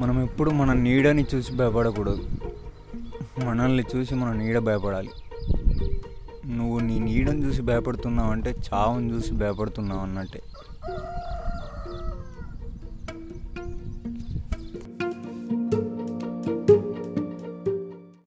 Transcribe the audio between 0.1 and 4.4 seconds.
ఎప్పుడు మన నీడని చూసి భయపడకూడదు. మనల్ని చూసి మన